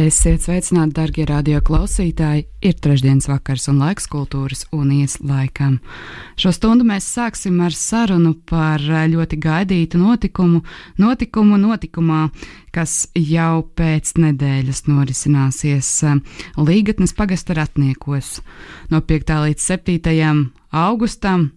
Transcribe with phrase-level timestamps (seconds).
[0.00, 2.46] Esiet sveicināti, darbie radioklausītāji!
[2.64, 5.74] Ir trešdienas vakars un laiks kultūras unijas laikam.
[6.40, 10.62] Šo stundu mēs sāksim ar sarunu par ļoti gaidītu notikumu,
[11.02, 12.22] notikumu notikumā,
[12.72, 15.92] kas jau pēc nedēļas norisināsies
[16.56, 18.38] Līgatnes pagasta ratniekos
[18.94, 19.36] no 5.
[19.50, 20.44] līdz 7.
[20.70, 21.50] augustam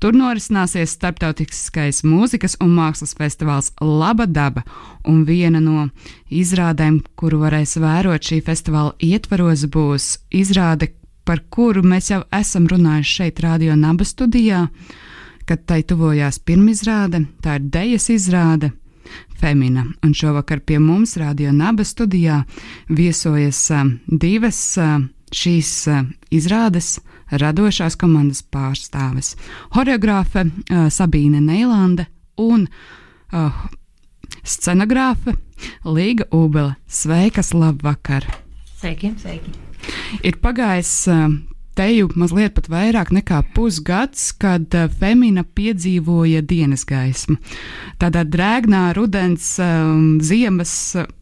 [0.00, 4.62] Tur norisināsies starptautiskais mūzikas un mākslas festivāls Laba daba,
[5.08, 5.88] un viena no
[6.28, 10.92] izrādēm, kuru varēs vērot šī festivāla ietvaros, būs izrāde,
[11.26, 14.66] par kuru mēs jau esam runājuši šeit, Radio Naba studijā,
[15.46, 18.72] kad tai tuvojās pirmizrāde, tā ir dejas izrāde.
[19.38, 22.40] Femina, un šovakar pie mums Radio Naba studijā
[22.88, 26.98] viesojas uh, divas uh, šīs uh, izrādes
[27.30, 29.34] radošās komandas pārstāves-
[29.76, 32.06] horeogrāfe uh, Sabīne Neilande
[32.38, 32.68] un
[33.32, 33.66] uh,
[34.44, 35.36] scenogrāfe
[35.84, 36.76] Līga Ubele.
[36.86, 38.26] Sveikas, labvakar!
[38.76, 39.54] Sveiki, sveiki!
[40.26, 41.08] Ir pagājis
[41.76, 47.36] uh, teju mazliet pat vairāk nekā pusgads, kad uh, Femina piedzīvoja dienas gaismu.
[48.00, 50.72] Tādā drēgnā rudens, um, ziemas,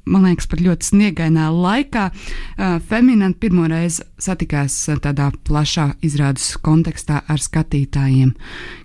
[0.07, 7.43] man liekas, pat ļoti sniegainā laikā uh, Femina pirmoreiz satikās tādā plašā izrādes kontekstā ar
[7.43, 8.35] skatītājiem.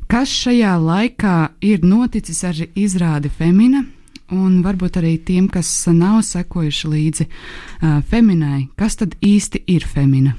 [0.10, 3.86] Kas šajā laikā ir noticis ar izrādi Femina?
[4.30, 10.36] Un varbūt arī tiem, kas nav sekojuši līdzi uh, feminai, kas tad īsti ir femina?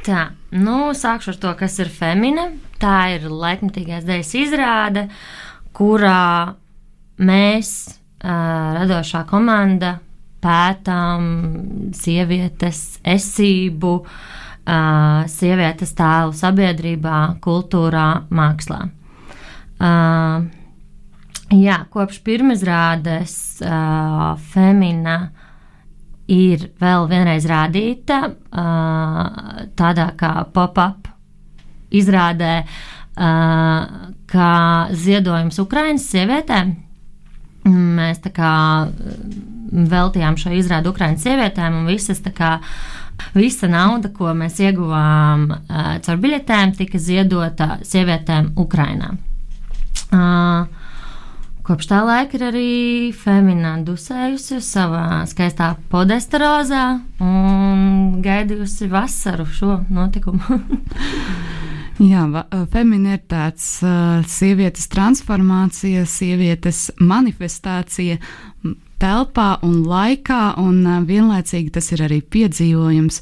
[0.00, 2.46] Tā, nu, sākšu ar to, kas ir femina.
[2.80, 5.02] Tā ir laikmatīgās dēļas izrāde,
[5.76, 6.54] kurā
[7.20, 9.98] mēs, uh, radošā komanda,
[10.40, 11.26] pētām
[11.92, 18.80] sievietes esību, uh, sievietes tēlu sabiedrībā, kultūrā, mākslā.
[19.80, 20.48] Uh,
[21.60, 25.18] jā, kopš pirmizrādes uh, Femina
[26.30, 31.08] ir vēl vienreiz rādīta uh, tādā kā pop-up
[31.90, 34.52] izrādē, uh, kā
[34.94, 36.72] ziedojums Ukraiņas sievietēm.
[37.70, 38.52] Mēs tā kā
[39.70, 42.56] veltījām šo izrādi Ukraiņas sievietēm un visas tā kā.
[43.34, 49.10] Visa nauda, ko mēs ieguvām uh, caur biļetēm, tika ziedota sievietēm Ukrajinā.
[50.08, 50.79] Uh,
[51.70, 52.70] Kopš tā laika ir arī
[53.14, 56.80] Femina dusējusi savā skaistā podesta rozā
[57.22, 60.58] un gaidījusi vasaru šo notikumu.
[62.10, 62.24] Jā,
[62.72, 68.18] femina ir tāds uh, sievietes transformācija, sievietes manifestācija
[69.00, 73.20] telpā un laikā, un vienlaicīgi tas ir arī piedzīvojums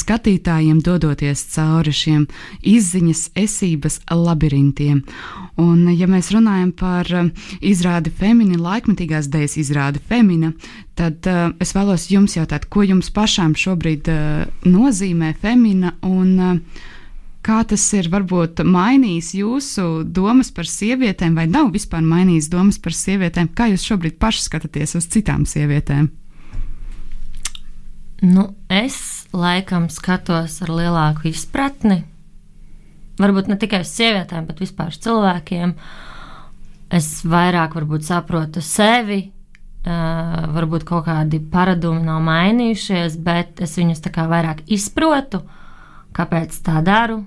[0.00, 2.26] skatītājiem dodoties cauri šiem
[2.66, 5.02] izziņas esības labirintiem.
[5.62, 7.08] Un, ja mēs runājam par
[7.64, 10.52] izrādi Femina, laikmetīgās dēļas izrādi Femina,
[10.96, 16.84] tad uh, es vēlos jums jautāt, ko jums pašām šobrīd uh, nozīmē Femina un uh,
[17.46, 22.96] Kā tas ir varbūt mainījis jūsu domas par sievietēm, vai nav vispār mainījis domas par
[22.98, 23.52] sievietēm?
[23.54, 26.08] Kā jūs šobrīd paši skatāties uz citām sievietēm?
[28.26, 28.98] Nu, es
[29.30, 32.00] laikam skatos ar lielāku izpratni.
[33.22, 35.76] Varbūt ne tikai uz sievietēm, bet vispār uz cilvēkiem.
[36.98, 39.22] Es vairāk varbūt saprotu sevi,
[39.86, 45.44] Uh, varbūt kaut kādi paradumi nav mainījušies, bet es viņus tā kā vairāk izprotu,
[46.10, 47.20] kāpēc tā daru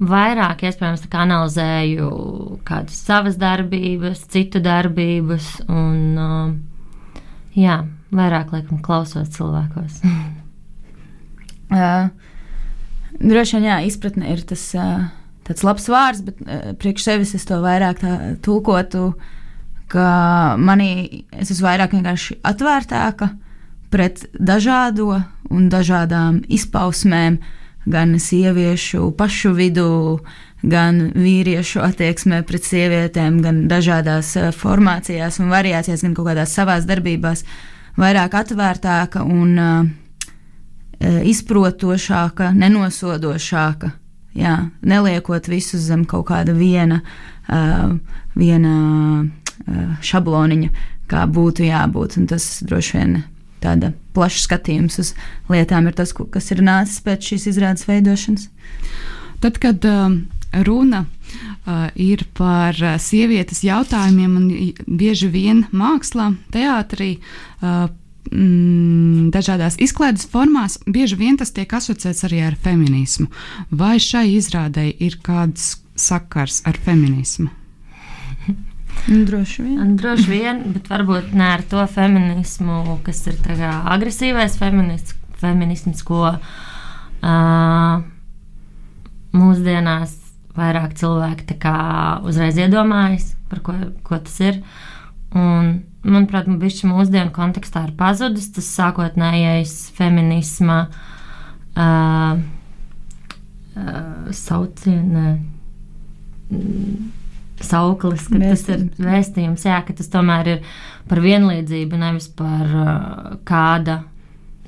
[0.00, 2.08] vairāk, iespējams, analizēju
[2.66, 7.18] kādas savas darbības, citu darbības, un uh,
[7.58, 7.82] jā,
[8.14, 10.00] vairāk laikam klausos cilvēkos.
[11.76, 12.08] uh,
[13.20, 15.06] droši vien, jā, izpratne ir tas uh,
[15.46, 18.02] tāds labs vārds, bet uh, priekš sevis es to vairāk
[18.42, 19.12] tulkotu,
[19.92, 23.34] ka manī es esmu vairāk vienkārši atvērtāka
[23.92, 25.18] pret dažādo
[25.52, 30.18] un dažādām izpausmēm, uh, gan sieviešu pašu vidū,
[30.62, 36.86] gan vīriešu attieksmē pret sievietēm, gan dažādās eh, formācijās un variācijās, gan kaut kādās savās
[36.86, 37.44] darbībās,
[37.98, 39.82] vairāk atvērtāka un uh,
[41.28, 43.90] izprotošāka, nenosodošāka.
[44.32, 47.02] Jā, neliekot visu zem kaut kāda viena,
[47.52, 47.92] uh,
[48.32, 48.72] viena
[49.20, 50.70] uh, šabloniņa,
[51.10, 52.16] kā būtu jābūt.
[52.16, 53.18] Un tas droši vien
[53.62, 55.14] tāda plaša skatījums uz
[55.52, 58.48] lietām ir tas, kas ir nācis pēc šīs izrādes veidošanas.
[59.42, 60.12] Tad, kad uh,
[60.66, 67.16] runa uh, ir par uh, sievietes jautājumiem, un bieži vien mākslā, teātrī,
[67.62, 67.88] uh,
[68.30, 73.30] mm, dažādās izklaides formās, bieži vien tas tiek asociēts arī ar feminismu.
[73.70, 77.50] Vai šai izrādei ir kāds sakars ar feminismu?
[79.06, 79.96] Droši vien.
[79.98, 87.94] Droši vien, bet varbūt ne ar to feminismu, kas ir agresīvais feminisms, feminisms ko uh,
[89.34, 90.14] mūsdienās
[90.54, 91.48] vairāk cilvēki
[92.28, 93.74] uzreiz iedomājas, par ko,
[94.06, 94.60] ko tas ir.
[95.32, 100.84] Un, manuprāt, viņš mūsdienu kontekstā ir pazudis tas sākotnējais feminisma
[101.74, 105.40] uh, uh, sauciena.
[106.52, 107.21] Mm,
[107.66, 108.62] sauklis, ka vēstījums.
[108.66, 110.72] tas ir vēstījums, jā, ka tas tomēr ir
[111.10, 114.02] par vienlīdzību, nevis par uh, kāda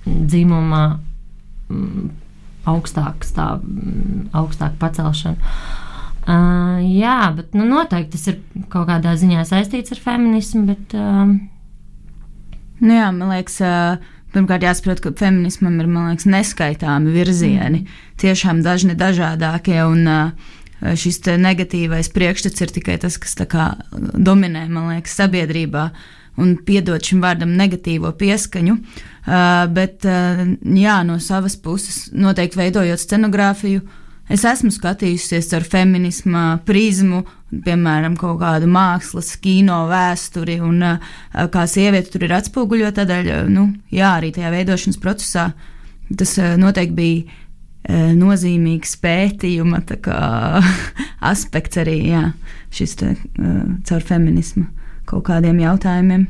[0.05, 0.83] dzimuma
[1.71, 2.11] mm,
[2.71, 5.55] augstāku stāvu, mm, augstāku pacelšanu.
[6.25, 8.41] Uh, jā, bet nu, noteikti tas ir
[8.73, 10.65] kaut kādā ziņā saistīts ar feminismu.
[10.71, 11.29] Bet, uh,
[12.81, 18.03] nu, jā, man liekas, uh, pirmkārt jāsaprot, ka feminismam ir liekas, neskaitāmi virzieni, mm.
[18.25, 19.83] tiešām dažni dažādākie.
[19.85, 25.89] Un, uh, Šis negatīvais priekšstats ir tikai tas, kas kā, dominē liekas, sabiedrībā
[26.37, 28.77] un piedod šim vārdam negatīvo pieskaņu.
[29.25, 33.85] Uh, bet, jā, no savas puses, noteikti veidojot scenogrāfiju,
[34.33, 37.21] Es esmu skatījusies ar feminismu prizmu,
[37.65, 40.81] piemēram, kaut kādu mākslas, kino vēsturi, un
[41.53, 43.05] kā sieviete tur ir atspoguļota.
[43.05, 45.51] Tādēļ, nu, jā, arī tajā veidošanas procesā
[46.17, 47.44] tas noteikti bija
[47.89, 50.21] nozīmīgs pētījuma kā,
[51.33, 52.25] aspekts arī jā,
[52.75, 54.67] šis te, uh, caur feminismu
[55.09, 56.27] kaut kādiem jautājumiem.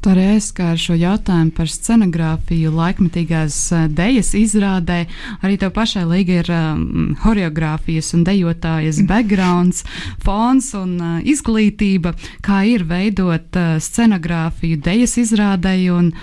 [0.00, 5.02] Es kā ar šo jautājumu par scenogrāfiju, laikmetīgās uh, dejas izrādē,
[5.44, 9.84] arī tev pašai līga ir um, horeogrāfijas un dejotājas backgrounds,
[10.24, 16.14] fons un uh, izglītība, kā ir veidot uh, scenogrāfiju dejas izrādē un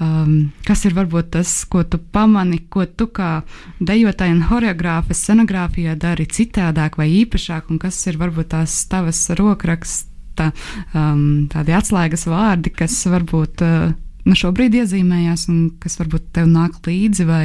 [0.00, 3.42] um, kas ir varbūt tas, ko tu pamani, ko tu kā
[3.80, 10.06] dejotāja un horeogrāfa scenogrāfijā dari citādāk vai īpašāk, un kas ir varbūt tās tavas rokraksts
[10.38, 10.52] tā,
[10.94, 13.90] um, tādi atslēgas vārdi, kas varbūt uh,
[14.28, 17.44] nu šobrīd iezīmējās un kas varbūt tev nāk līdzi, vai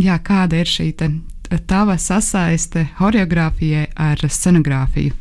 [0.00, 1.10] jā, kāda ir šī te,
[1.68, 5.20] tava sasaiste horeogrāfijai ar scenogrāfiju?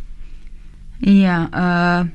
[1.03, 2.07] Jā, uh,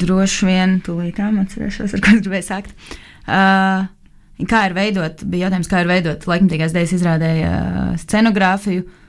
[0.00, 2.72] droši vien tūlītām atcerēšos, ar ko es gribēju sākt.
[2.72, 8.86] Uh, kā ir veidot, bija jautājums, kā ir veidot laikmatīgās dēļas izrādēja uh, scenogrāfiju.
[8.86, 9.00] Uh,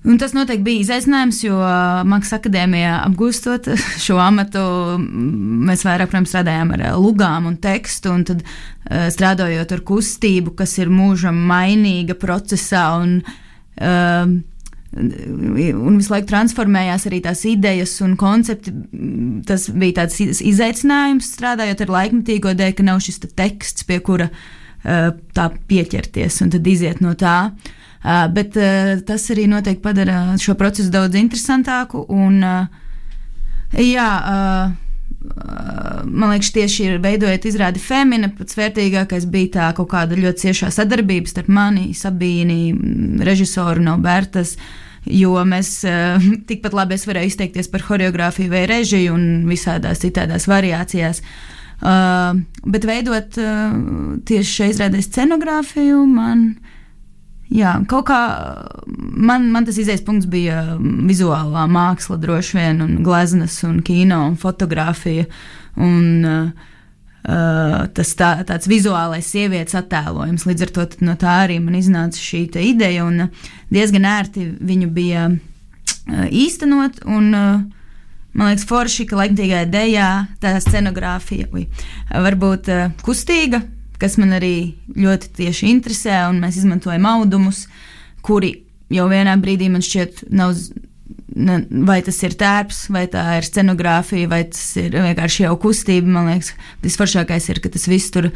[0.00, 1.56] Un tas noteikti bija izaicinājums, jo
[2.08, 3.66] Mākslas akadēmijā apgūstot
[4.04, 4.62] šo amatu,
[5.68, 8.40] mēs vairāk protams, strādājām ar lugām un tekstu, un tad
[8.88, 12.86] strādājot ar kustību, kas ir mūžam mainīga procesā.
[13.02, 14.32] Un, uh,
[14.90, 18.72] Un visu laiku transformējās arī tās idejas un koncepti.
[19.46, 24.30] Tas bija tāds izaicinājums strādājot ar laikmatīgo dēļ, ka nav šis teksts, pie kura
[24.82, 27.52] tā pieķerties un tad iziet no tā.
[28.34, 28.56] Bet
[29.06, 32.06] tas arī noteikti padara šo procesu daudz interesantāku.
[32.10, 32.42] Un,
[33.76, 34.10] jā,
[35.20, 40.70] man liekas, tieši ir veidojot izrādi Femina, pats vērtīgākais bija tā kaut kāda ļoti ciešā
[40.72, 42.72] sadarbība starp mani, Sabīni,
[43.26, 44.56] režisoru no Bērtas.
[45.08, 51.22] Jo mēs uh, tikpat labi varējām izteikties par choreogrāfiju vai režiju un visādās citādās variācijās.
[51.80, 52.36] Uh,
[52.68, 53.72] bet veidot uh,
[54.28, 56.79] tieši šai izrādē scenogrāfiju, man uh,
[57.50, 58.18] Jā, kaut kā
[58.94, 64.36] man, man tas izējas punkts bija vizuālā māksla, droši vien, un gleznas, un kino, un
[64.38, 65.26] fotografija.
[65.80, 66.68] Un, uh,
[67.96, 70.46] tas tā, tāds vizuālais sievietes attēlojums.
[70.46, 73.26] Līdz ar to no tā arī man iznāca šī ideja, un
[73.74, 77.04] diezgan ērti viņu bija uh, īstenot.
[77.10, 77.60] Un, uh,
[78.30, 81.64] Man liekas, forši, ka laikmatīgā dēļā tā scenogrāfija uj,
[82.14, 83.58] var būt uh, kustīga,
[84.00, 84.54] kas man arī
[84.96, 87.66] ļoti tieši interesē, un mēs izmantojam audumus,
[88.26, 88.54] kuri
[88.92, 90.56] jau vienā brīdī man šķiet nav.
[91.30, 96.10] Ne, vai tas ir tērps, vai tā ir scenogrāfija, vai tas ir vienkārši jau kustība.
[96.10, 98.32] Man liekas, tas foršākais ir, ka tas viss tur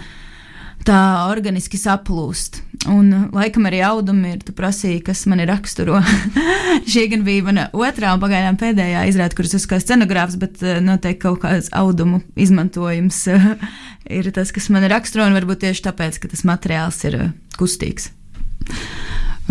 [0.87, 2.61] tā organiski saplūst.
[2.92, 5.99] Un laikam arī audumi ir, tu prasīji, kas man ir raksturo.
[6.92, 11.23] Šī gan bija mana otrā un pagaidām pēdējā izrāde, kuras kā scenogrāfs, bet eh, noteikti
[11.25, 13.25] kaut kāds audumu izmantojums
[14.11, 18.11] ir tas, kas man raksturo, un varbūt tieši tāpēc, ka tas materiāls ir uh, kustīgs.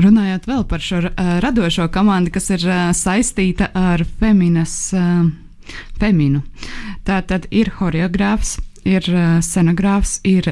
[0.02, 4.76] Runājot vēl par šo uh, radošo komandu, kas ir uh, saistīta ar feminas,
[6.02, 6.42] feminu.
[7.08, 9.06] Tā tad ir horeogrāfs, ir
[9.46, 10.50] scenogrāfs, ir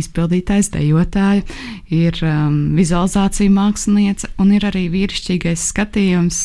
[0.00, 1.42] izpildītājs, dejotāja,
[1.92, 6.40] ir um, vizualizācija māksliniece un ir arī vīrišķīgais skatījums.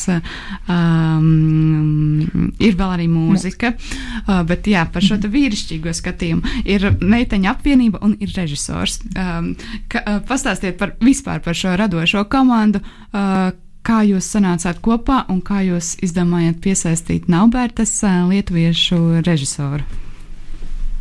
[0.68, 2.25] Um,
[2.60, 8.18] ir vēl arī mūzika, uh, bet jā, par šo vīrišķīgo skatījumu ir meiteņa apvienība un
[8.24, 9.00] ir režisors.
[9.13, 9.54] Um,
[9.92, 12.84] ka, uh, pastāstiet par vispār par šo radošo komandu.
[13.12, 13.54] Uh,
[13.88, 20.07] kā jūs sanācāt kopā un kā jūs izdomājāt piesaistīt Naubērtas uh, lietuviešu režisoru?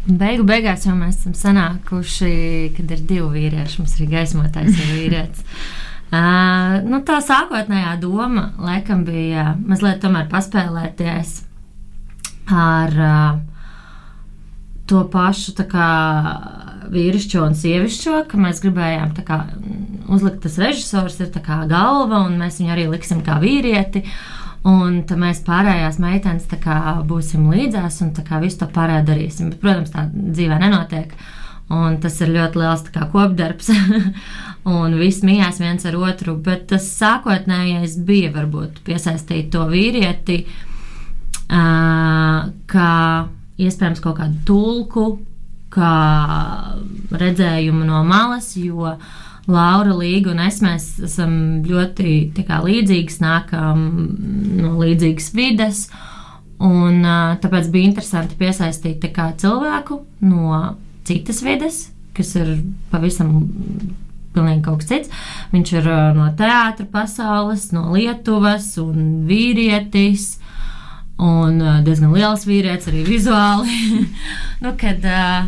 [0.06, 2.30] Beigu beigās jau mēs esam sanākuši,
[2.76, 3.80] kad ir divi vīrieši.
[3.80, 5.42] Mums ir gaismotājs un vīrietis.
[6.14, 11.32] Uh, nu, tā sākotnējā doma laikam bija mazliet tomēr paspēlēties
[12.54, 13.40] ar uh,
[14.86, 15.90] to pašu kā,
[16.94, 19.40] vīrišķo un sievišķo, ka mēs gribējām kā,
[20.06, 24.06] uzlikt tas režisors ir kā galva un mēs viņu arī liksim kā vīrieti.
[24.06, 29.50] Uh, Un tad mēs pārējās meitenes kā, būsim līdzās un kā, visu to pārējo darīsim.
[29.52, 31.12] Bet, protams, tā dzīvē nenotiek.
[31.76, 33.70] Un tas ir ļoti liels kā, kopdarbs.
[34.78, 36.36] un viss mījās viens ar otru.
[36.42, 40.42] Bet tas sākotnējais bija varbūt piesaistīt to vīrieti,
[41.46, 42.90] kā
[43.56, 45.06] iespējams kaut kādu tulku,
[45.74, 45.94] kā
[47.14, 48.54] redzējumu no malas.
[48.58, 49.14] Jo uh,
[49.46, 53.84] Laura, Līga un es mēs esam ļoti kā, līdzīgas, nākam
[54.58, 55.84] no līdzīgas vides.
[56.56, 57.04] Un,
[57.42, 60.62] tāpēc bija interesanti piesaistīt kā, cilvēku no
[61.06, 61.82] citas vides,
[62.16, 62.56] kas ir
[62.90, 63.36] pavisam
[64.34, 65.12] pilnīgi kaut kas cits.
[65.52, 70.34] Viņš ir no teātra pasaules, no Lietuvas un vīrietis.
[71.22, 73.78] Un diezgan liels vīrietis arī vizuāli.
[74.64, 75.46] nu, kad, uh,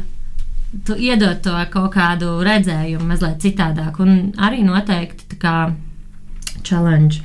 [0.84, 5.54] tu iedod to kaut kādu redzējumu mazliet citādāk, un arī noteikti tā kā
[6.66, 7.22] challenge.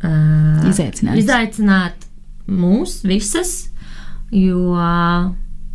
[0.00, 1.18] Uh, izaicināt.
[1.20, 2.06] izaicināt
[2.48, 3.70] mūs visas,
[4.32, 4.78] jo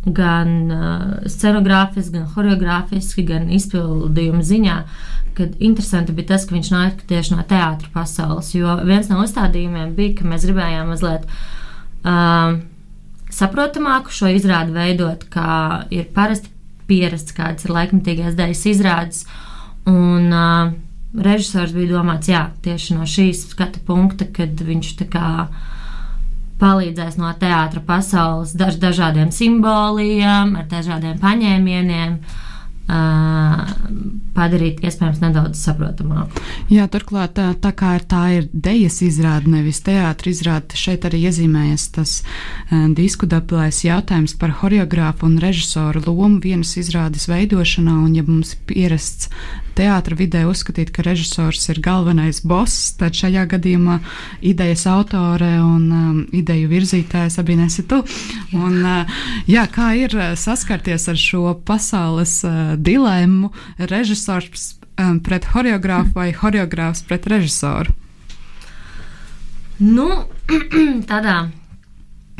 [0.06, 4.78] gan uh, scenogrāfiski, gan choreogrāfiski, gan izpildījuma ziņā,
[5.36, 8.50] kad interesanti bija tas, ka viņš nāk tieši no teātra pasaules.
[8.56, 12.56] Jo viens no uzstādījumiem bija, ka mēs gribējām mazliet uh,
[13.36, 16.55] saprotamāku šo izrādi veidot, kā ir parasti
[16.88, 19.22] pierasts, kādas ir laikmatīgās daļas izrādes.
[19.90, 20.72] Un uh,
[21.14, 25.28] režisors bija domāts, jā, tieši no šīs skatu punkta, kad viņš tā kā
[26.60, 32.18] palīdzēs no teātra pasaules daž, dažādiem simboliem, ar dažādiem paņēmieniem.
[32.20, 32.42] Uh,
[32.86, 36.42] padarīt iespējams nedaudz saprotamāku.
[36.70, 41.24] Jā, turklāt tā, tā kā ir tā ir dejas izrāde, nevis teātris izrāde, šeit arī
[41.26, 42.16] iezīmējas tas
[42.94, 49.30] diskutablais jautājums par horeogrāfu un režisoru lomu vienas izrādes veidošanā, un ja mums pierasts
[49.76, 53.98] teātra vidē uzskatīt, ka režisors ir galvenais boss, tad šajā gadījumā
[54.46, 58.00] idejas autore un um, ideju virzītājs abi nesi tu.
[58.56, 59.18] Un, uh,
[59.50, 63.52] jā, kā ir saskarties ar šo pasaules uh, dilemmu
[63.90, 67.94] režisors um, pret horeogrāfu vai horeogrāfs pret režisoru?
[69.82, 70.08] Nu,
[71.10, 71.36] tādā,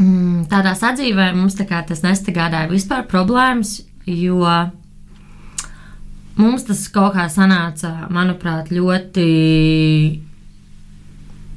[0.00, 4.45] mm, tādā sadzīvē mums tā tas nestagādāja vispār problēmas, jo
[6.37, 9.23] Mums tas kaut kā sanāca, manuprāt, ļoti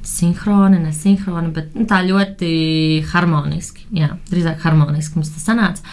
[0.08, 2.52] sinhroni, nesinhroni, bet nu, tā ļoti
[3.10, 3.84] harmoniski.
[3.98, 5.84] Jā, drīzāk harmoniski mums tas sanāca.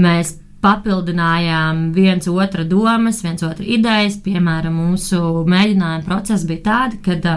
[0.00, 4.18] Mēs papildinājām viens otru domas, viens otru idejas.
[4.24, 7.36] Piemēram, mūsu mēģinājuma process bija tāds, ka,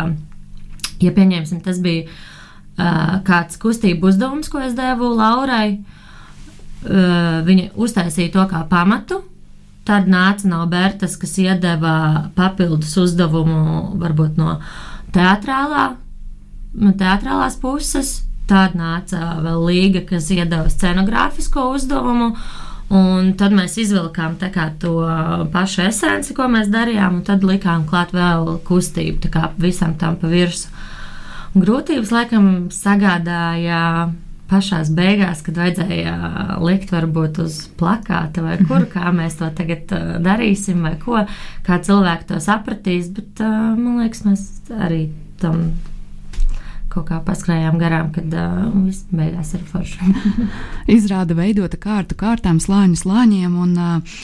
[1.03, 8.35] ja pieņemsim, tas bija uh, kāds kustību uzdevums, ko es devu Laurai, uh, viņa uztaisīja
[8.35, 9.23] to kā pamatu
[9.83, 14.55] Tad nāca Naubertas, kas iedeva papildus uzdevumu varbūt no
[15.15, 15.87] teātrālā,
[16.79, 18.21] no teātrālās puses.
[18.47, 22.31] Tad nāca vēl Līga, kas iedeva scenogrāfisko uzdevumu.
[22.93, 24.35] Un tad mēs izvilkām
[24.81, 24.95] to
[25.53, 30.69] pašu esenci, ko mēs darījām, un tad likām klāt vēl kustību, visam tam pa virsmu.
[31.53, 34.11] Grūtības laikam sagādāja
[34.49, 36.13] pašās beigās, kad vajadzēja
[36.61, 39.93] likt varbūt uz plakāta vai kur, kā mēs to tagad
[40.25, 41.23] darīsim vai ko,
[41.65, 45.07] kā cilvēki to sapratīs, bet man liekas, mēs arī
[45.41, 45.71] tam
[46.93, 50.13] kaut kā paskrējām garām, kad uh, viss beigās ir forši.
[50.95, 54.17] Izrāda veidota kārtu kārtām, slāņu slāņiem, un uh,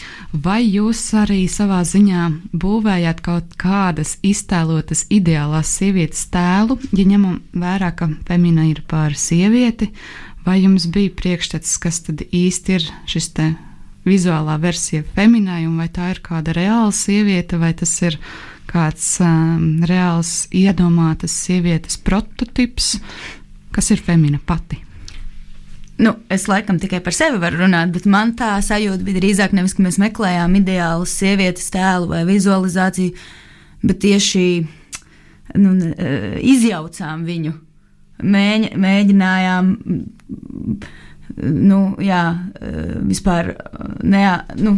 [0.45, 7.93] vai jūs arī savā ziņā būvējāt kaut kādas iztēlotas ideālās sievietes tēlu, ja ņemam vērā,
[7.97, 9.91] ka femina ir pār sievieti,
[10.45, 13.49] vai jums bija priekšstats, kas tad īsti ir šis te
[14.07, 18.17] vizuālā versija feminai, un vai tā ir kāda reāla sieviete, vai tas ir
[18.69, 22.97] kāds um, reāls iedomātas sievietes prototyps,
[23.75, 24.83] kas ir femina pati.
[25.99, 29.75] nu, es laikam tikai par sevi varu runāt, bet man tā sajūta bija drīzāk nevis,
[29.75, 33.15] ka mēs meklējām ideālu sievietes tēlu vai vizualizāciju,
[33.83, 34.45] bet tieši
[35.59, 35.73] nu,
[36.53, 37.51] izjaucām viņu.
[38.19, 39.67] Mēģi, mēģinājām,
[41.39, 42.23] nu, jā,
[43.07, 43.53] vispār
[44.03, 44.23] ne,
[44.59, 44.75] nu,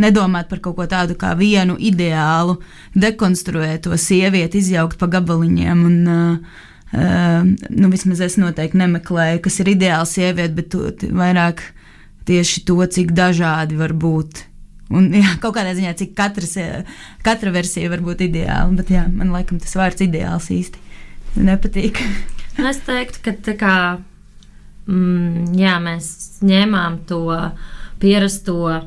[0.00, 2.58] nedomāt par kaut ko tādu kā vienu ideālu,
[2.94, 5.86] dekonstruēt to sievieti, izjaukt pa gabaliņiem.
[5.90, 11.60] Un, uh, Uh, nu, vismaz es noteikti nemeklēju, kas ir ideāls sieviete, bet to, vairāk
[12.24, 14.40] tieši to, cik dažādi var būt.
[14.88, 16.56] Un, jā, kaut kādā ziņā, cik katras,
[17.26, 20.80] katra versija var būt ideāla, bet jā, man laikam tas vārds ideāls īsti
[21.44, 22.00] nepatīk.
[22.70, 23.76] es teiktu, ka kā
[24.88, 26.08] mm, jā, mēs
[26.40, 27.22] ņēmām to
[28.00, 28.78] pierasto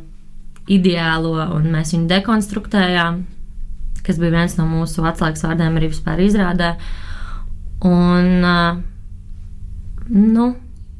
[0.71, 3.21] ideālo un mēs viņu dekonstruktējām,
[4.05, 6.73] kas bija viens no mūsu atslēgas vārdiem arī vispār izrādē.
[7.87, 8.45] Un,
[10.11, 10.47] nu,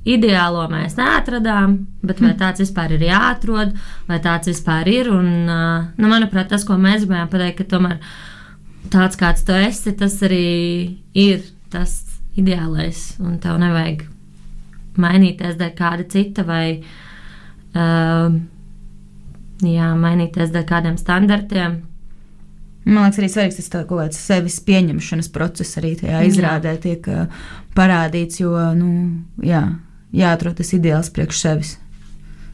[0.08, 1.76] ideālo mēs neatradām,
[2.06, 3.76] bet vai tāds vispār ir jāatrod,
[4.10, 5.12] vai tāds vispār ir.
[5.14, 8.00] Un, nu, manuprāt, tas, ko mēs gribējām pateikt, ka tomēr
[8.94, 10.48] tāds, kāds tu esi, tas arī
[11.14, 12.00] ir tas
[12.40, 13.12] ideālais.
[13.22, 14.08] Un tev nevajag
[15.02, 18.34] mainīties dēļ kāda cita vai uh,
[19.68, 21.80] jā, mainīties dēļ kādiem standartiem.
[22.86, 27.46] Man liekas, arī svarīgs tas kaut kāds sevis pieņemšanas process arī tajā izrādē tiek uh,
[27.78, 28.90] parādīts, jo, nu,
[29.46, 29.62] jā,
[30.18, 31.76] jāatrod tas ideāls priekš sevis.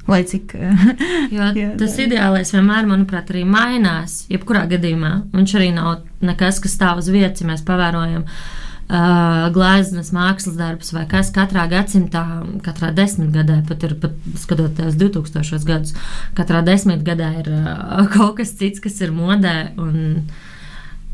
[0.08, 0.54] Lai cik.
[1.36, 2.06] jo jā, tas tā.
[2.08, 4.26] ideālais vienmēr, manuprāt, arī mainās.
[4.32, 9.48] Jebkurā gadījumā viņš arī nav nekas, kas stāv uz vietas, ja mēs pavērojam uh, uh,
[9.56, 12.24] gleznas mākslas darbs vai kas katrā gadsimtā,
[12.66, 15.96] katrā desmitgadē, pat ir pat skatoties 2000 gadus,
[16.38, 19.58] katrā desmitgadē ir uh, kaut kas cits, kas ir modē.
[19.78, 20.28] Un,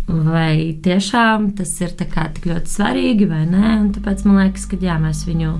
[0.04, 3.70] Vai tiešām tas ir tik ļoti svarīgi vai nē?
[3.80, 5.54] Un tāpēc man liekas, ka jā, mēs viņu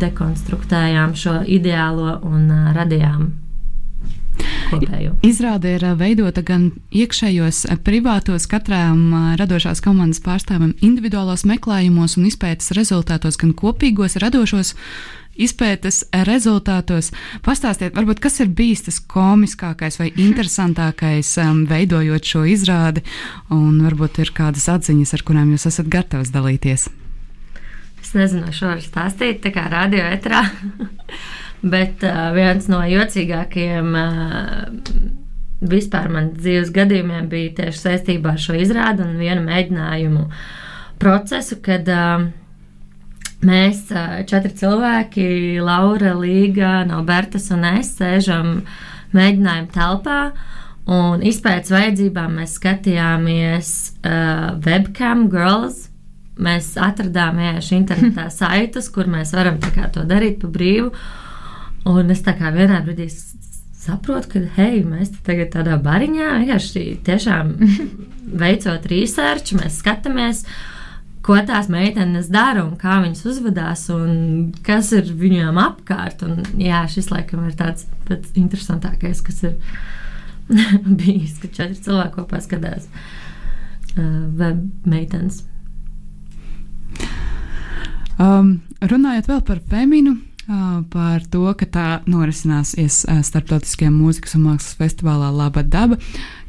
[0.00, 3.28] dekonstruktējām šo ideālo un uh, radījām
[4.70, 5.14] kopējo.
[5.26, 13.38] Izrāde ir veidota gan iekšējos, privātos, katram radošās komandas pārstāvim individuālos meklējumos un izpētes rezultātos,
[13.40, 14.74] gan kopīgos radošos
[15.40, 17.10] izpētes rezultātos.
[17.46, 23.04] Pastāstiet, varbūt, kas ir bijis tas komiskākais vai interesantākais, um, veidojot šo izrādi,
[23.54, 26.88] un varbūt ir kādas atziņas, ar kurām jūs esat gatavs dalīties.
[28.00, 30.42] Es nezinu, šo var stāstīt, tā kā radio etrā.
[31.60, 34.68] Bet uh, viens no jocīgākajiem uh,
[35.60, 40.24] vispār man dzīves gadījumiem bija tieši saistībā ar šo izrādi un vienu mēģinājumu
[41.00, 42.24] procesu, kad uh,
[43.44, 45.26] mēs uh, četri cilvēki,
[45.64, 48.62] Laura, Līga, Nobertas un es, sēžam
[49.16, 50.22] mēģinājumu telpā.
[50.90, 53.70] Un izpētes vajadzībām mēs skatījāmies
[54.00, 55.90] uh, webcam girls.
[56.40, 60.94] Mēs atradām vienkārši internetā saitus, kur mēs varam to darīt pa brīvu.
[61.88, 63.06] Un es tā kā vienā brīdī
[63.80, 67.54] saprotu, ka, hei, mēs te tagad tādā bariņā vienkārši tiešām
[68.42, 70.44] veicot research, mēs skatāmies,
[71.24, 74.12] ko tās meitenes dara un kā viņas uzvedās un
[74.66, 76.24] kas ir viņām apkārt.
[76.26, 79.56] Un, jā, šis laikam ir tāds pats interesantākais, kas ir
[81.00, 82.88] bijis, kad četri cilvēki kopā skatās
[83.96, 85.44] uh, web meitenes.
[88.20, 90.18] Um, runājot vēl par feminu,
[90.90, 95.98] par to, ka tā norisināsies Startautiskajā mūzikas un mākslas festivālā Laba daba.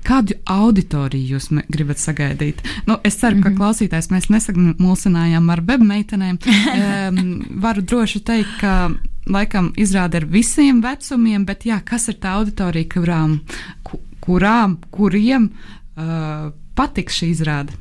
[0.02, 2.64] Kādu auditoriju jūs gribat sagaidīt?
[2.88, 3.60] Nu, es ceru, ka mm -hmm.
[3.60, 6.40] klausītājs mēs nesamulsinājām ar webmeitenēm.
[6.42, 8.90] um, varu droši teikt, ka
[9.28, 13.40] laikam izrāda ar visiem vecumiem, bet jā, kas ir tā auditorija, kurām,
[14.20, 17.74] kurām kuriem uh, patiks šī izrāde?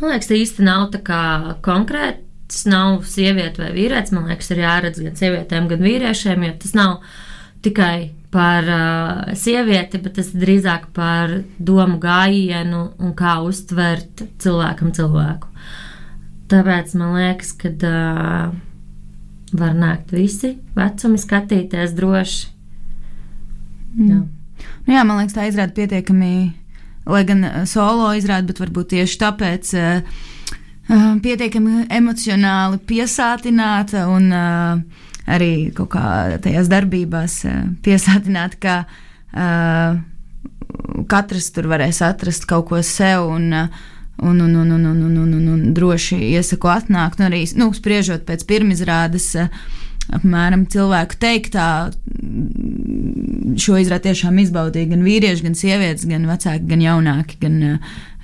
[0.00, 1.22] Man liekas, īsti nav tā kā
[1.62, 4.12] konkrēti tas nav sieviete vai vīrietis.
[4.14, 6.98] Man liekas, ir jāredz gan sievietēm, gan vīriešiem, jo tas nav
[7.64, 15.48] tikai par uh, sievieti, bet tas drīzāk par domu gājienu un kā uztvert cilvēkam cilvēku.
[16.52, 18.52] Tāpēc man liekas, ka uh,
[19.56, 22.50] var nākt visi vecumi, skatīties droši.
[23.96, 24.10] Mm.
[24.10, 24.20] Jā.
[24.86, 26.34] Nu jā, man liekas, tā izrāda pietiekami,
[27.08, 29.72] lai gan solo izrāda, bet varbūt tieši tāpēc.
[29.76, 30.28] Uh, uh,
[30.88, 34.32] pietiekami emocionāli piesātināta un
[35.30, 36.06] arī kaut kā
[36.42, 37.36] tajās darbībās
[37.84, 38.76] piesātināta, ka
[41.08, 45.32] katrs tur varēs atrast kaut ko sev un, un, un, un, un, un, un, un,
[45.38, 47.20] un, un droši iesaku atnākt.
[47.20, 49.28] Un arī, nu, spriežot pēc pirmizrādes,
[50.12, 51.68] apmēram cilvēku teiktā,
[53.62, 57.40] šo izrādi tiešām izbaudīja gan vīrieši, gan sievietes, gan vecāki, gan jaunāki.
[57.42, 57.58] Gan,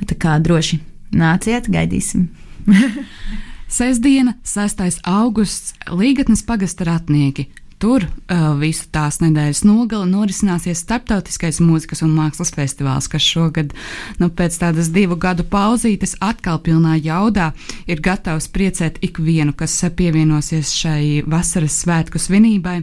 [0.08, 0.80] tā kā droši
[1.16, 2.28] nāciet, gaidīsim.
[3.78, 5.00] Sesdiena, 6.
[5.04, 7.48] augusts, Līgatnes pagasta ratnieki.
[7.78, 13.70] Tur uh, visu tās nedēļas nogali norisināsies starptautiskais mūzikas un mākslas festivāls, kas šogad,
[14.18, 17.52] nu, pēc tādas divu gadu pauzītes, atkal pilnā jaudā
[17.86, 22.80] ir gatavs priecēt ikvienu, kas pievienosies šai vasaras svētku svinībai,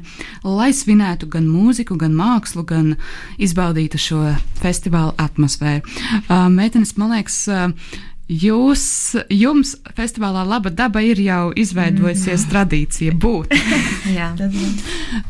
[0.48, 2.95] lai svinētu gan mūziku, gan mākslu, gan
[3.36, 4.24] izbaudītu šo
[4.63, 5.84] festivāla atmosfēru.
[6.30, 8.84] Uh, meitenes, man liekas, uh, Jūs,
[9.30, 12.50] jums festivālā Laba daba ir jau izveidojusies mm.
[12.50, 13.54] tradīcija būt.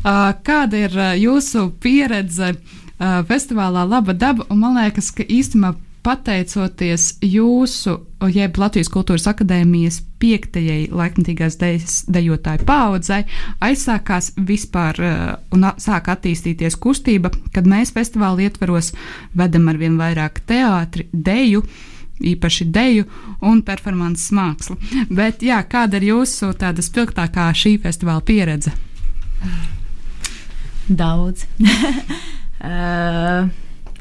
[0.48, 2.54] Kāda ir jūsu pieredze
[3.28, 4.46] festivālā Laba daba?
[4.48, 5.74] Un man liekas, ka īstenībā
[6.06, 7.96] pateicoties jūsu,
[8.30, 13.24] jeb Latvijas Kultūras Akadēmijas piektajai laikmatīgās dejotāju paudzei,
[13.66, 15.02] aizsākās vispār
[15.52, 18.92] un sāk attīstīties kustība, kad mēs festivāla ietveros
[19.34, 21.64] vedam ar vien vairāk teātri, deju
[22.20, 23.04] īpaši deju
[23.44, 24.76] un performances mākslu.
[25.10, 28.72] Bet, jā, kāda ir jūsu tāda spilgtākā šī festivāla pieredze?
[30.86, 31.46] Daudz.
[31.60, 33.48] uh,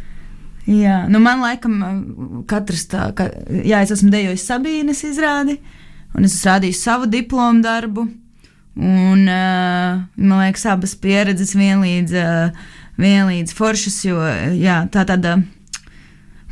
[0.83, 3.29] jā, nu man laikam katrs tā, ka,
[3.65, 5.59] jā, es esmu dejojis Sabīnes izrādi,
[6.15, 8.07] un es esmu rādījis savu diplomu darbu,
[8.75, 12.49] un uh, man liekas abas pieredzes vienlīdz, uh,
[13.01, 14.21] vienlīdz foršas, jo,
[14.55, 15.39] jā, tā tāda.
[15.41, 15.54] Uh,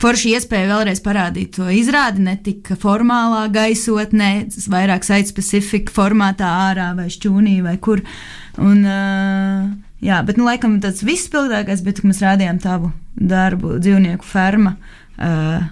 [0.02, 4.32] forši iespēja vēlreiz parādīt to izrādi ne tik formālā gaisotnē,
[4.72, 8.04] vairāk site-specifika formātā, ārā vai šķūnī vai kur.
[8.62, 9.70] Un, uh,
[10.04, 14.76] jā, bet, nu, laikam tas viss spilgtākais, bet, kad mēs rādījām tavu darbu dzīvnieku ferma,
[15.18, 15.64] uh,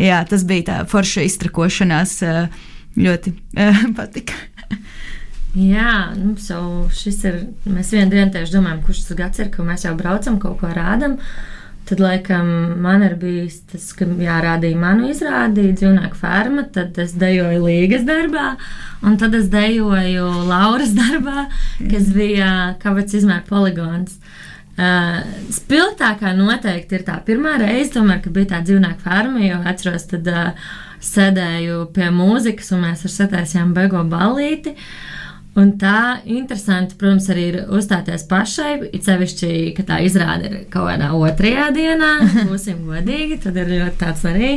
[0.00, 2.66] jā, tas bija tā forša iztrakošanās, uh,
[3.00, 4.36] ļoti uh, patika.
[5.50, 7.40] Jā, nu, so šis ir.
[7.66, 10.70] Mēs vienā dienā tieši domājam, kurš tas gads ir, ka mēs jau braucam, kaut ko
[10.70, 11.16] rādām.
[11.18, 12.46] Uh, Tad, laikam,
[12.78, 18.52] man ir bijis tas, ka jārādīja manu izrādi, dzīvnieku ferma, tad es dejoju Līgas darbā,
[19.02, 21.48] un tad es dejoju Lauras darbā,
[21.90, 24.20] kas bija kāpēc izmēra poligons.
[24.80, 25.18] Uh,
[25.52, 30.30] spilgtākā noteikti ir tā pirmā reize, tomēr, kad bija tā dzīvnieku ferma, jo atceros, tad
[30.30, 30.70] uh,
[31.04, 34.76] sēdēju pie mūzikas, un mēs ar setēsījām beigo ballīti.
[34.76, 35.19] Uh,
[35.60, 38.72] Un tā interesanti, protams, arī ir uzstāties pašai.
[38.96, 42.12] It sevišķi, ka tā izrāda ir kaut kādā otrajā dienā,
[42.50, 43.40] būsim godīgi.
[43.44, 44.52] Tad ir ļoti tāds arī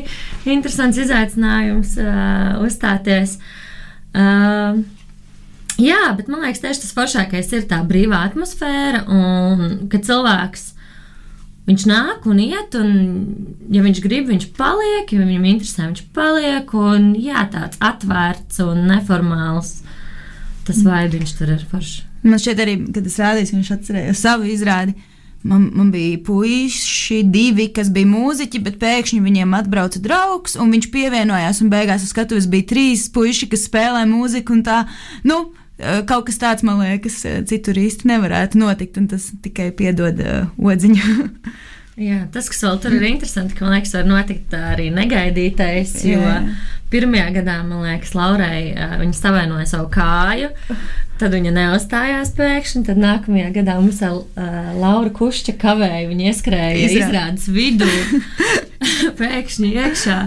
[0.54, 3.40] interesants izaicinājums uh, uzstāties.
[4.14, 4.84] Uh,
[5.82, 10.70] jā, bet man liekas, tieši tas foršākais ir tā brīvā atmosfēra un ka cilvēks.
[11.64, 12.96] Viņš nāk un iet, un,
[13.72, 16.74] ja viņš grib, viņš paliek, ja viņam interesē, viņš paliek.
[16.76, 19.78] Un, jā, tāds atvērts un neformāls
[20.68, 22.04] tas vaidiņš tur ir foršs.
[22.24, 24.96] Man šķiet, arī, kad es rādīju, viņš atcerējās savu izrādi.
[25.44, 30.88] Man, man bija puiši, divi, kas bija mūziķi, bet pēkšņi viņiem atbrauca draugs, un viņš
[30.94, 31.60] pievienojās.
[31.68, 34.56] Beigās uz skatuves bija trīs puiši, kas spēlē mūziku.
[34.64, 34.86] Tā,
[35.28, 35.42] nu,
[35.76, 40.24] eh, kaut kas tāds, man liekas, eh, citur īsti nevarētu notikt, un tas tikai piedod
[40.24, 41.04] uh, odziņu.
[42.00, 46.00] Jā, tas, kas vēl tur ir interesanti, ka man liekas, var notikt arī negaidītais.
[46.08, 46.38] Jo jā.
[46.94, 50.50] pirmajā gadā, man liekas, Laurai viņa savainoja savu kāju,
[51.22, 52.82] tad viņa neuzstājās pēkšņi.
[52.88, 57.04] Tad nākamajā gadā mums ar uh, Lauru Kušķa kavēja, viņa ieskrēja Izrād.
[57.04, 57.92] izrādes vidū,
[59.22, 60.18] pēkšņi iekšā.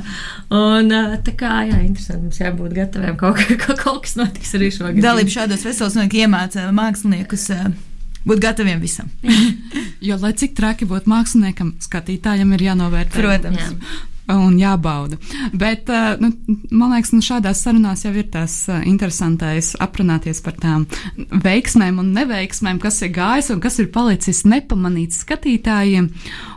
[0.54, 0.94] Un
[1.26, 5.02] tā kā, jā, interesanti, mums jābūt gataviem kaut, ka, kaut kas notiks arī šogad.
[5.02, 7.50] Dalība šādos veselos iemāca māksliniekus.
[7.58, 7.74] Uh,
[8.26, 9.08] būt gataviem visam.
[10.08, 13.22] jo, lai cik traki būtu māksliniekam, skatītājam ir jānovērtē.
[13.22, 13.64] Protams.
[13.64, 15.18] Jā un jābauda.
[15.54, 16.32] Bet, nu,
[16.70, 20.86] man liekas, nu, šādās sarunās jau ir tas interesantais aprunāties par tām
[21.44, 26.10] veiksmēm un neveiksmēm, kas ir gājis un kas ir palicis nepamanīts skatītājiem.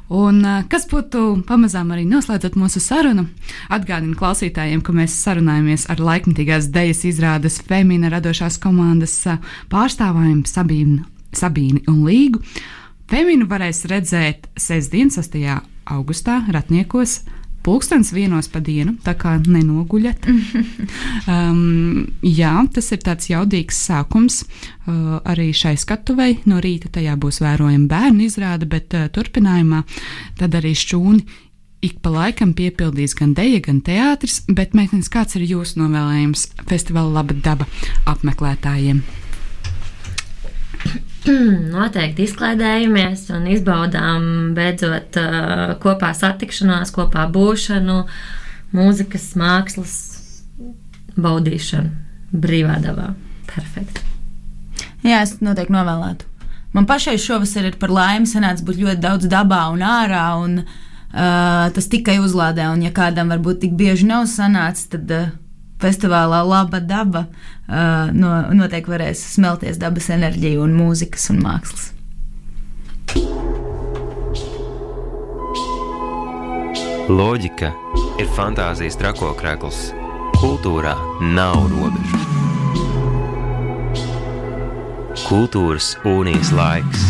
[0.10, 3.27] Un, kas būtu pamazām arī noslēdzot mūsu sarunu,
[3.69, 9.21] atgādina klausītājiem, ka mēs sarunājamies ar laikmatīgās dejas izrādes Femina radošās komandas
[9.69, 12.41] pārstāvājiem Sabīnu Sabīni un Līgu.
[13.09, 15.37] Feminu varēs redzēt sestdien, 6.
[15.89, 17.21] augustā, Ratniekos.
[17.65, 20.29] Pūkstens vienos pa dienu, tā kā nenoguļat.
[21.33, 26.37] um, jā, tas ir tāds jaudīgs sākums uh, arī šai skatuvei.
[26.47, 29.83] No rīta tajā būs vērojama bērnu izrāde, bet uh, turpinājumā
[30.39, 31.47] tad arī šķūni
[31.85, 34.41] ik pa laikam piepildīs gan deja, gan teātris.
[34.47, 37.67] Bet, meitenes, kāds ir jūsu novēlējums festivāla laba daba
[38.09, 39.03] apmeklētājiem?
[41.75, 44.27] Noteikti izklaidējamies un izbaudām
[44.58, 45.17] beidzot
[45.84, 48.03] kopā satikšanās, kopā būšanu,
[48.75, 49.97] mūzikas, mākslas
[51.19, 53.13] baudīšanu brīvā dabā.
[53.49, 54.05] Perfekti.
[55.03, 56.27] Jā, es noteikti novēlētu.
[56.75, 61.69] Man pašai šovasar ir par laimi sanācis būt ļoti daudz dabā un ārā, un uh,
[61.73, 62.67] tas tikai uzlādē.
[62.73, 65.32] Un, ja kādam varbūt tik bieži nav sanācis, tad uh,
[65.81, 71.93] festivālā Laba daba uh, no, noteikti varēs smelties dabas enerģiju un mūzikas un mākslas.
[77.09, 77.71] Loģika
[78.21, 79.87] ir fantāzijas trakokrekls.
[80.39, 80.93] Kultūrā
[81.33, 82.21] nav robežu.
[85.25, 87.09] Kultūras unijas laiks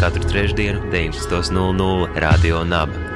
[0.00, 3.15] katru trešdienu, 19.00 Radio Naba.